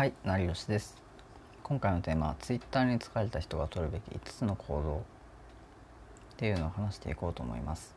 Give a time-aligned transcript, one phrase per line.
[0.00, 0.96] はい成吉です。
[1.62, 5.02] 今回のテーマは Twitter に疲れた人が取るべき5つの行動っ
[6.38, 7.94] ていうのを話していこうと思います。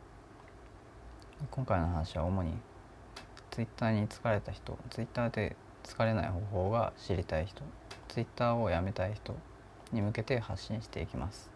[1.50, 2.52] 今回の話は主に
[3.50, 7.62] Twitter に疲れた人 Twitter で疲れない方法が知りたい人
[8.08, 9.34] Twitter をやめたい人
[9.90, 11.50] に向けて発信していきます。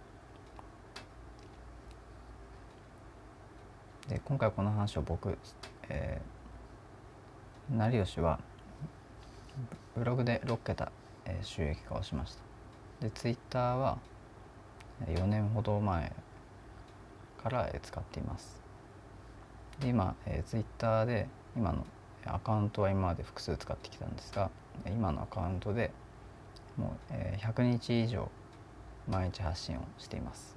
[4.08, 5.36] で今回この話を僕、
[5.90, 8.40] えー、成吉は
[9.98, 10.92] ブログで6桁、
[11.24, 12.42] えー、収益化をしました。
[13.06, 13.98] でツイッターは
[15.06, 16.12] 4年ほど前
[17.42, 18.62] から、えー、使っています。
[19.80, 21.84] で今、えー、ツイッターで今の
[22.26, 24.50] アカウントは今まで複数使ってきたんですが
[24.86, 25.90] 今のアカウントで
[26.76, 28.30] もう、えー、100日以上
[29.08, 30.56] 毎日発信をしています。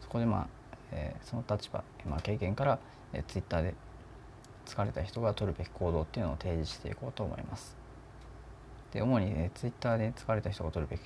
[0.00, 0.48] そこでまあ、
[0.92, 2.78] えー、その立場、まあ、経験から、
[3.12, 3.74] えー、ツイッターで
[4.66, 7.85] 疲れた人が取るべき行動っていうのを提示していこうと思います。
[8.96, 11.02] で主に、えー、ツイッターで疲れた人が取るべき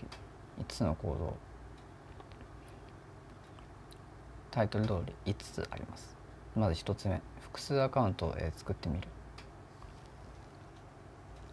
[0.60, 1.34] 5つの行動。
[4.52, 6.16] タイトル通り5つあります。
[6.54, 9.08] まず1つ目複数アカウントを、えー、作ってみる。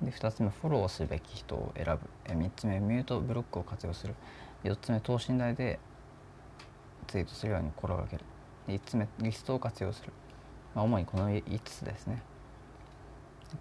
[0.04, 4.14] で2つ目フォローすべき人を選ぶ、えー、3つ目ミュートブロックを活用する。
[4.64, 5.80] 4つ目等身大で
[7.08, 8.24] ツイートするように心がける。
[8.68, 10.14] 5つ目リストを活用する、
[10.76, 12.22] まあ、主にこの5つですね。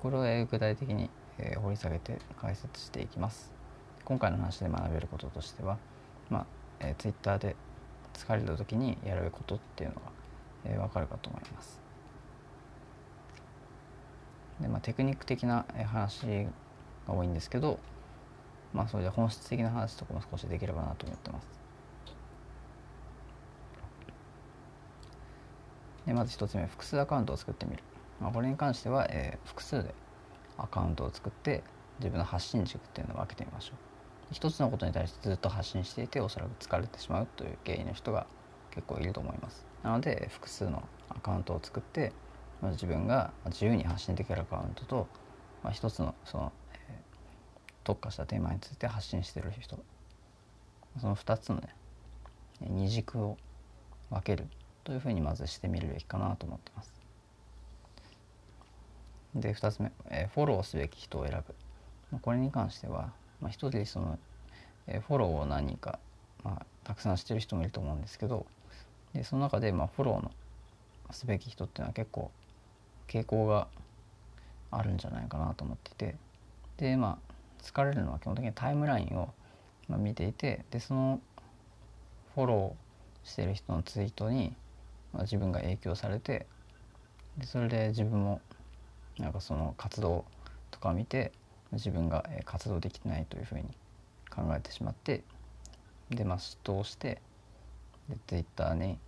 [0.03, 3.53] これを、具体的にえー、掘り下げて解説していきます。
[4.05, 5.79] 今回の話で学べることとしては、
[6.31, 6.47] まあ
[6.81, 7.57] えー、Twitter で
[8.15, 10.01] 疲れた時にやることっていうのが、
[10.65, 11.81] えー、分かるかと思います。
[14.61, 16.47] で、まあ、テクニック的な話
[17.07, 17.79] が多いんですけど
[18.73, 21.47] まあそれで本質的な話とかも少しできればなと思ってます。
[26.07, 27.83] でまず一つ目複数アカウントを作ってみる、
[28.21, 29.93] まあ、これに関しては、えー、複数で
[30.59, 31.63] アカウントを作って
[31.99, 33.77] 自分の発信軸っていうのを分けてみましょう。
[34.33, 38.27] 一つのことに対してずっと発信していておそらく疲れてしまうという原因の人が
[38.71, 39.65] 結構いると思います。
[39.83, 42.13] なので複数のアカウントを作って
[42.61, 45.07] まず自分が自由に発信できるアカウントと、
[45.63, 46.81] まあ、一つのその、えー、
[47.85, 49.79] 特化したテーマについて発信している人。
[51.01, 51.69] その2つのね
[52.61, 53.37] 二軸を
[54.11, 54.47] 分ける
[54.83, 56.96] というふうにまずしてみるべきかなと思ってます。
[59.37, 62.21] で2つ目、え、フォローすべき人を選ぶ。
[62.21, 64.19] これに関しては、まあ、一人その、
[64.87, 65.99] え、フォローを何人か、
[66.43, 68.47] まあ、たくさんしてる人もいると思うんですけど
[69.13, 70.31] でその中で、まあ、フォローの
[71.11, 72.31] すべき人っていうのは結構
[73.09, 73.67] 傾向が
[74.71, 76.17] あるんじゃないかなと思っていて
[76.77, 77.33] でまあ
[77.63, 79.33] 疲れるのは基本的にタイムラインを、
[79.89, 81.21] ま、見ていてでその
[82.35, 84.55] フォローしてる人のツイートに、
[85.13, 86.47] ま、自分が影響されて
[87.39, 88.41] でそれで自分も
[89.19, 90.25] なんかその活動
[90.71, 91.33] とかを見て
[91.73, 93.65] 自分が活動できてないというふうに
[94.31, 95.23] 考えてしまって
[96.11, 97.21] でまあ嫉妬をして
[98.09, 98.99] で Twitter に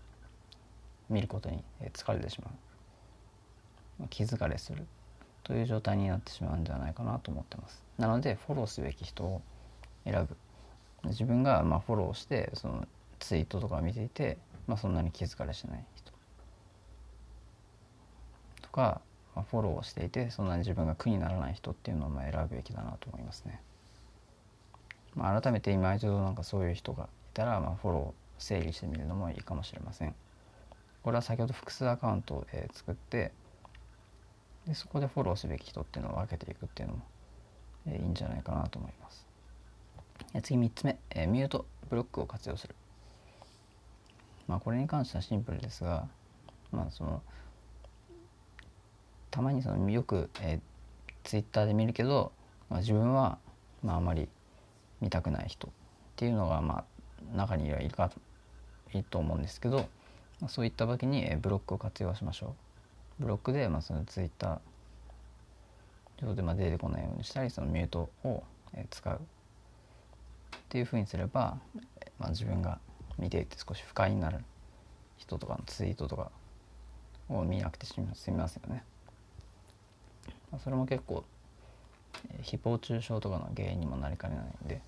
[1.08, 2.54] 見ることに疲れてしまう。
[4.10, 4.86] 気疲れする
[5.42, 7.82] という状態になってしまうんではないかなと思ってます。
[7.98, 9.42] なのでフォローすべき人を
[10.04, 10.36] 選ぶ。
[11.04, 12.86] 自分がまあフォローしてその
[13.18, 16.12] ツイートとか見ていて、まあ、そんなに気疲れしない人。
[18.62, 19.00] とか
[19.38, 23.62] まあ、フォローをしていてそんなに自分が苦にならない人っていうのをまあ選ぶべきだなと思いますね。
[25.14, 30.14] まあ、改めて今一度なんかそういう人がいたら、まあ、フォロー整理してみるのもいいかもしれません。
[31.04, 33.30] これは先ほど複数アカウントを、え作って
[34.66, 37.02] でそこでフォローすべき人っていうのを分けていくっていうのも、
[37.86, 39.24] えいいんじゃないかなと思います。
[40.42, 42.74] 次3つ目、えミュートブロックを活用する。
[44.48, 46.08] まあこれに関してはシンプルですが、
[46.72, 47.22] まあその
[49.30, 52.32] たまにそのよく、えー、ツイッターで見るけど、
[52.70, 53.38] まあ、自分は、
[53.82, 54.28] まあ、あまり
[55.00, 55.70] 見たくない人っ
[56.16, 56.84] ていうのが、ま
[57.32, 58.10] あ、中にはいるか
[58.92, 59.88] いいと思うんですけど、
[60.40, 62.54] まあ、そういった時に、えー、ブロックを活用しましょ
[63.18, 63.22] う。
[63.22, 68.42] ブロックで、まあ、そのツイッター上でまあ出てこないようにしたりそのミュートを、
[68.74, 71.58] えー、使うっていうふうにすれば、
[72.18, 72.78] まあ、自分が
[73.18, 74.38] 見ていて少し不快になる
[75.16, 76.30] 人とかのツイートとか
[77.28, 78.84] を見なくて済みますよね。
[80.56, 81.24] それも結構
[82.42, 84.80] 誹謗中傷とかの原因にもなりかねないんで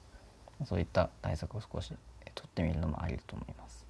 [0.65, 1.93] そういった対策を少し
[2.35, 3.87] 取ってみるのもありだと思います。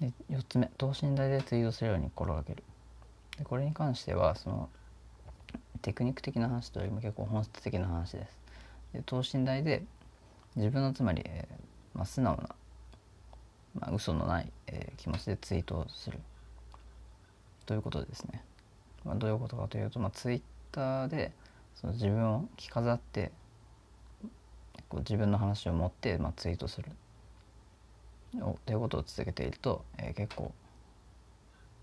[0.00, 2.62] で4つ目等身大でツイートするように心がける。
[3.38, 4.68] でこれに関してはその
[5.82, 8.38] テクニック的な話というよりも結構本質的な話です。
[8.92, 9.84] で等身大で
[10.56, 12.48] 自分のつまり、えーまあ、素直な、
[13.74, 16.18] まあ、嘘のない、えー、気持ちでツイートをする。
[17.64, 18.44] ということですね。
[19.04, 21.32] まあ、どういうことかというと、まあ、ツイッターで
[21.74, 23.32] その自分を着飾って
[24.88, 26.88] こう自分の話を持って、まあ、ツイートする
[28.66, 30.52] ということを続けていると、えー、結構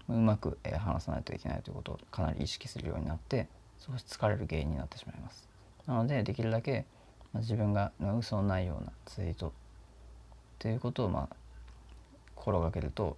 [0.07, 3.47] うまく、えー、話さないといけないということをかなり意識するようになって
[3.77, 5.47] 少し疲れる原因になってしまいます。
[5.85, 6.85] なのでできるだけ、
[7.33, 9.53] まあ、自分が嘘のないようなツイート
[10.57, 11.35] ということをまあ
[12.35, 13.17] 心がけると、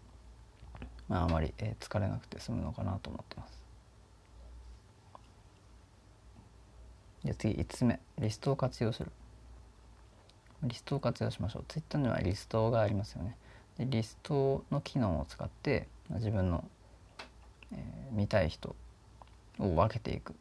[1.12, 3.62] まあ、あまり、え、疲れなくて済むのかなと思ってます。
[7.26, 8.00] じゃ次5つ目。
[8.18, 9.12] リストを活用する。
[10.64, 11.66] リストを活用しましょう。
[11.68, 13.36] Twitter にはリストがありますよね。
[13.78, 16.64] でリストの機能を使って自分の、
[17.74, 18.74] えー、見たい人
[19.60, 20.34] を分けていく。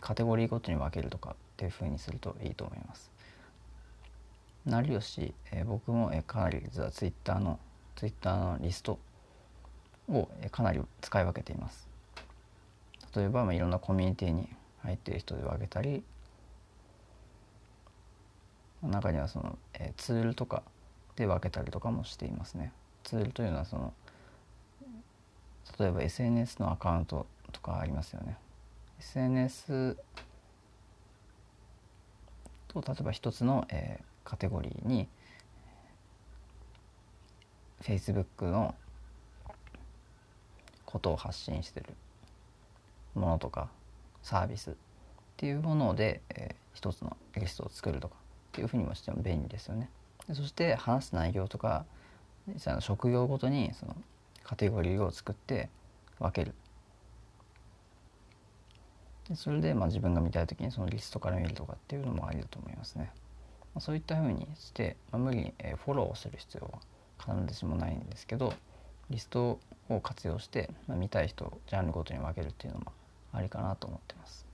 [0.00, 3.12] カテゴリーごとに分けるとかっていうふうにするといいと思います。
[4.66, 7.60] 成吉、えー、僕も、えー、かなり実は Twitter の
[7.94, 8.98] Twitter のリスト
[10.08, 11.88] を、かなり使い分けています
[13.14, 14.48] 例えば、まあ、いろんなコミュニティに
[14.82, 16.02] 入っている人で分けたり
[18.82, 20.62] 中にはその、えー、ツールとか
[21.16, 22.72] で分けたりとかもしていますね。
[23.02, 23.92] ツールというのはその
[25.78, 28.36] 例えば SNS のアカウントとかありますよね。
[29.00, 29.96] SNS
[32.68, 35.08] と例えば一つの、えー、カテゴリーに
[37.82, 38.74] Facebook の
[40.90, 41.86] ことを発信してる
[43.14, 43.68] ものとか
[44.22, 44.74] サービスっ
[45.36, 48.18] ていうもので、えー、一つのリストを作るとかっ
[48.52, 49.90] ていうふうにもしても便利ですよね。
[50.26, 51.84] でそして話す内容とか
[52.80, 53.94] 職業ごとにその
[54.42, 55.68] カテゴリーを作って
[56.18, 56.54] 分ける。
[59.28, 63.12] でそれでまあ自分が見たい時にそのリストから見るとかっていうのもありだと思いますね。
[63.74, 65.54] まあ、そういったふうにして、まあ、無理に
[65.84, 66.78] フォローをする必要は
[67.36, 68.54] 必ずしもないんですけど
[69.10, 69.58] リスト
[69.88, 72.92] を活用して、まあ、見たい人ジャンルごとに分けるっていうのも
[73.32, 74.46] ありかなと思ってます。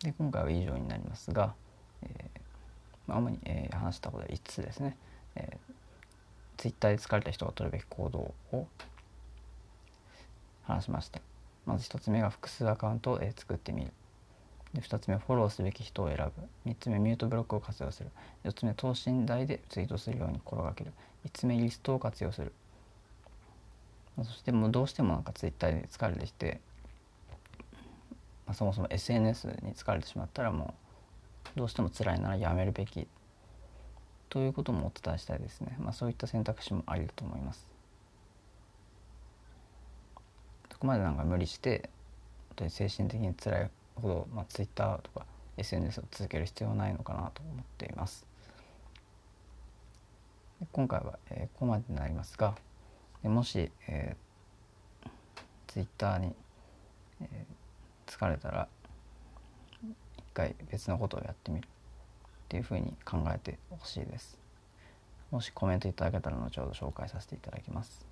[0.00, 1.54] で今回は以上になりますが、
[2.02, 2.40] えー
[3.06, 4.96] まあ、主に、えー、話したことは5つですね、
[5.36, 5.74] えー、
[6.58, 8.66] ツイッターで疲れた人が取るべき行動を
[10.64, 11.20] 話しました。
[11.66, 13.92] まず1つ目が複数アカウントを、えー、作ってみる。
[14.74, 16.16] で2つ目フォローすべき人を選
[16.64, 16.70] ぶ。
[16.70, 18.10] 3つ目ミュートブロックを活用する。
[18.44, 20.92] 4つ目等身大でツイートするように心がける。
[21.26, 22.52] 5つ目リストを活用する。
[24.16, 26.60] そしてもうどうしてもなんかツイッターで疲れてきて
[28.46, 30.74] まあ、そもそも SNS に疲れてしまったらも
[31.56, 33.06] うどうしても辛いならやめるべき。
[34.28, 37.66] ということもお伝えしたいですね、まあ、そういった選択肢もありだと思います。
[40.72, 41.88] そこまでなんか無理して
[42.48, 45.26] 本当に精神的に辛いほど、まあ、Twitter とか
[45.56, 48.26] SNS を続ける必要はないのかなと思っています。
[50.72, 52.54] 今回は、えー、ここまでになりますが
[53.22, 55.08] もし、えー、
[55.66, 56.34] Twitter に、
[57.20, 57.64] えー
[58.06, 58.68] 疲れたら
[59.82, 61.68] 一回別のことをやってみるっ
[62.48, 64.38] ていうふうに考えてほしいです。
[65.30, 68.06] もしコメントいただけたら後ほど紹介させていただきます。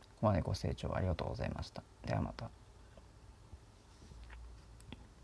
[0.00, 1.82] ここまでご清聴ありがとうございました。
[2.04, 2.59] ではまた。